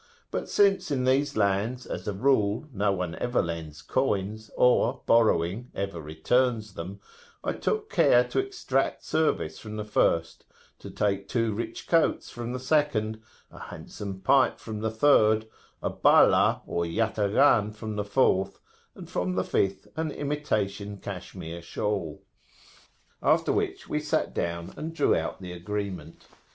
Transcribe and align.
But 0.31 0.49
since 0.49 0.89
in 0.89 1.03
these 1.03 1.37
lands, 1.37 1.85
as 1.85 2.07
a 2.07 2.13
rule, 2.13 2.67
no 2.73 2.91
one 2.91 3.13
ever 3.17 3.39
lends 3.39 3.83
coins, 3.83 4.49
or, 4.57 5.03
borrowing, 5.05 5.69
ever 5.75 6.01
returns 6.01 6.73
them, 6.73 6.99
I 7.43 7.53
took 7.53 7.87
care 7.91 8.27
to 8.29 8.39
exact 8.39 9.03
service 9.03 9.59
from 9.59 9.75
the 9.75 9.83
first, 9.85 10.43
to 10.79 10.89
take 10.89 11.27
two 11.29 11.53
rich 11.53 11.87
coats 11.87 12.31
from 12.31 12.51
the 12.51 12.57
second, 12.59 13.21
a 13.51 13.59
handsome 13.59 14.21
pipe 14.21 14.57
from 14.59 14.79
the 14.79 14.89
third, 14.89 15.47
a 15.83 15.91
"bala" 15.91 16.63
or 16.65 16.83
yataghan 16.83 17.71
from 17.71 17.95
the 17.95 18.03
fourth, 18.03 18.59
and 18.95 19.07
from 19.07 19.35
the 19.35 19.43
fifth 19.43 19.87
an 19.95 20.09
imitation 20.09 20.97
Cashmere 20.97 21.61
shawl. 21.61 22.23
After 23.21 23.51
which, 23.53 23.87
we 23.87 23.99
sat 23.99 24.33
down 24.33 24.73
and 24.75 24.95
drew 24.95 25.09
[p.166]out 25.11 25.39
the 25.41 25.51
agreement. 25.51 26.25